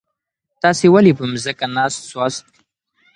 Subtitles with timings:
[0.61, 2.45] تاسي ولي په مځکي ناست سواست؟